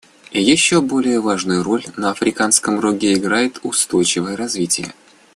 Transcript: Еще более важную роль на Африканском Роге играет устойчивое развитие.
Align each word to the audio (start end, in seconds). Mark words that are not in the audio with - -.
Еще 0.33 0.81
более 0.81 1.21
важную 1.21 1.61
роль 1.61 1.85
на 1.95 2.09
Африканском 2.09 2.79
Роге 2.79 3.13
играет 3.13 3.59
устойчивое 3.61 4.35
развитие. 4.35 4.95